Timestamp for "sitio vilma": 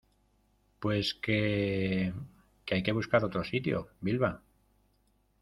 3.43-4.41